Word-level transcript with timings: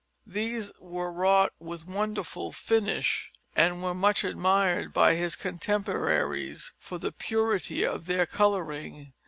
These 0.25 0.71
are 0.81 1.11
wrought 1.13 1.53
with 1.59 1.85
wonderful 1.85 2.51
finish, 2.51 3.31
and 3.55 3.83
were 3.83 3.93
much 3.93 4.23
admired 4.23 4.93
by 4.93 5.13
his 5.13 5.35
contemporaries 5.35 6.73
for 6.79 6.97
the 6.97 7.11
purity 7.11 7.85
of 7.85 8.07
their 8.07 8.25
colouring. 8.25 9.13